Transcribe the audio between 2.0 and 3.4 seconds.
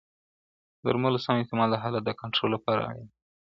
د کنټرول لپاره اړین دی.